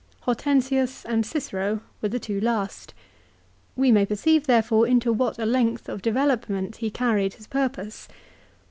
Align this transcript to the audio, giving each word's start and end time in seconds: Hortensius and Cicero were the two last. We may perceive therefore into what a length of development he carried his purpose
Hortensius 0.21 1.05
and 1.05 1.23
Cicero 1.27 1.81
were 2.01 2.09
the 2.09 2.17
two 2.17 2.41
last. 2.41 2.95
We 3.75 3.91
may 3.91 4.03
perceive 4.03 4.47
therefore 4.47 4.87
into 4.87 5.13
what 5.13 5.37
a 5.37 5.45
length 5.45 5.87
of 5.87 6.01
development 6.01 6.77
he 6.77 6.89
carried 6.89 7.35
his 7.35 7.45
purpose 7.45 8.07